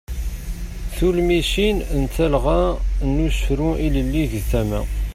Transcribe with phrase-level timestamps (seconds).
[0.95, 2.61] Tulmisin n talɣa
[3.13, 4.81] n usefru ilelli deg tama.